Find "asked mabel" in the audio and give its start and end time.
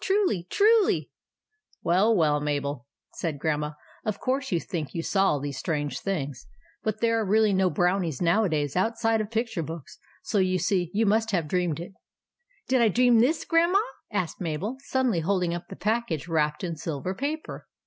14.11-14.77